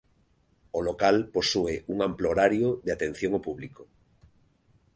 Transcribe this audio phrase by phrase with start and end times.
[0.77, 3.83] O local posúe un amplo horario de atención ao público.